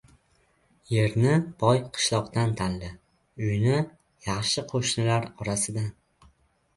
[0.91, 2.89] •Yerni boy qishloqdan tanla,
[3.49, 3.75] uyni—
[4.29, 5.87] yaxshi qo‘shnilar orasidan.